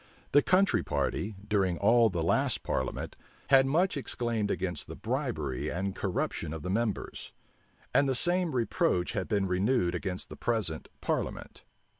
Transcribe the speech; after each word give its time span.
The 0.31 0.41
country 0.41 0.81
party, 0.81 1.35
during 1.47 1.77
all 1.77 2.09
the 2.09 2.23
last 2.23 2.63
parliament, 2.63 3.15
had 3.51 3.67
much 3.67 3.95
exclaimed 3.95 4.49
against 4.49 4.87
the 4.87 4.95
bribery 4.95 5.69
and 5.69 5.95
corruption 5.95 6.53
of 6.53 6.63
the 6.63 6.71
members; 6.71 7.33
and 7.93 8.09
the 8.09 8.15
same 8.15 8.55
reproach 8.55 9.11
had 9.11 9.27
been 9.27 9.45
renewed 9.45 9.93
against 9.93 10.29
the 10.29 10.35
present 10.35 10.87
parliament. 11.01 11.61